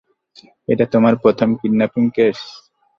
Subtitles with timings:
[0.67, 2.39] এটা তোমার প্রথম কিডন্যাপিং কেস?